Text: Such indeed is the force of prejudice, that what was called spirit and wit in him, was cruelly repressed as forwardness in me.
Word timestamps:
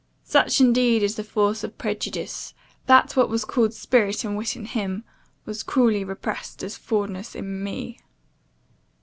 Such 0.23 0.59
indeed 0.59 1.03
is 1.03 1.15
the 1.15 1.23
force 1.23 1.63
of 1.63 1.77
prejudice, 1.77 2.55
that 2.87 3.15
what 3.15 3.29
was 3.29 3.45
called 3.45 3.71
spirit 3.71 4.23
and 4.25 4.35
wit 4.35 4.55
in 4.55 4.65
him, 4.65 5.03
was 5.45 5.61
cruelly 5.61 6.03
repressed 6.03 6.63
as 6.63 6.75
forwardness 6.75 7.35
in 7.35 7.63
me. 7.63 7.99